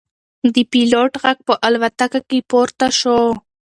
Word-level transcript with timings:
د 0.53 0.57
پیلوټ 0.71 1.11
غږ 1.23 1.37
په 1.47 1.53
الوتکه 1.65 2.19
کې 2.29 2.39
پورته 2.49 2.87
شو. 2.99 3.19